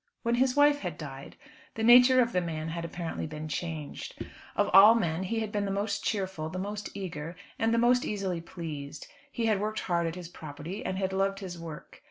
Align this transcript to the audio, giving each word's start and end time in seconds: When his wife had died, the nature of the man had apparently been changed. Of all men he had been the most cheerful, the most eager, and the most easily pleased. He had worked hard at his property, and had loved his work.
When 0.23 0.33
his 0.33 0.55
wife 0.55 0.79
had 0.79 0.97
died, 0.97 1.35
the 1.75 1.83
nature 1.83 2.21
of 2.21 2.31
the 2.33 2.41
man 2.41 2.69
had 2.69 2.83
apparently 2.83 3.27
been 3.27 3.47
changed. 3.47 4.15
Of 4.55 4.67
all 4.73 4.95
men 4.95 5.21
he 5.21 5.41
had 5.41 5.51
been 5.51 5.65
the 5.65 5.69
most 5.69 6.03
cheerful, 6.03 6.49
the 6.49 6.57
most 6.57 6.89
eager, 6.97 7.35
and 7.59 7.71
the 7.71 7.77
most 7.77 8.03
easily 8.03 8.41
pleased. 8.41 9.05
He 9.31 9.45
had 9.45 9.61
worked 9.61 9.81
hard 9.81 10.07
at 10.07 10.15
his 10.15 10.27
property, 10.27 10.83
and 10.83 10.97
had 10.97 11.13
loved 11.13 11.37
his 11.37 11.59
work. 11.59 11.99